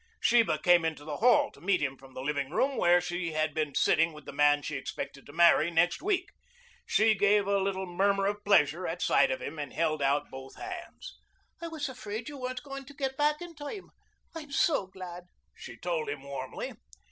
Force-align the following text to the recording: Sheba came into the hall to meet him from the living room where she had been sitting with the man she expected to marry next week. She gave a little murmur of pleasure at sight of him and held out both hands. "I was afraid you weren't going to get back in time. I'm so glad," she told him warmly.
Sheba 0.19 0.57
came 0.57 0.83
into 0.83 1.05
the 1.05 1.17
hall 1.17 1.51
to 1.51 1.61
meet 1.61 1.79
him 1.79 1.95
from 1.95 2.15
the 2.15 2.23
living 2.23 2.49
room 2.49 2.75
where 2.75 2.99
she 3.01 3.33
had 3.33 3.53
been 3.53 3.75
sitting 3.75 4.13
with 4.13 4.25
the 4.25 4.31
man 4.33 4.63
she 4.63 4.75
expected 4.75 5.27
to 5.27 5.31
marry 5.31 5.69
next 5.69 6.01
week. 6.01 6.29
She 6.87 7.13
gave 7.13 7.45
a 7.45 7.59
little 7.59 7.85
murmur 7.85 8.25
of 8.25 8.43
pleasure 8.43 8.87
at 8.87 9.03
sight 9.03 9.29
of 9.29 9.43
him 9.43 9.59
and 9.59 9.71
held 9.71 10.01
out 10.01 10.31
both 10.31 10.55
hands. 10.55 11.19
"I 11.61 11.67
was 11.67 11.87
afraid 11.87 12.29
you 12.29 12.39
weren't 12.39 12.63
going 12.63 12.85
to 12.85 12.95
get 12.95 13.15
back 13.15 13.43
in 13.43 13.53
time. 13.53 13.91
I'm 14.35 14.51
so 14.51 14.87
glad," 14.87 15.25
she 15.53 15.77
told 15.77 16.09
him 16.09 16.23
warmly. 16.23 16.73